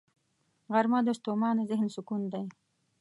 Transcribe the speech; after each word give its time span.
غرمه 0.71 0.99
د 1.05 1.09
ستومانه 1.19 1.61
ذهن 1.71 1.87
سکون 1.95 2.21
دی 2.33 2.45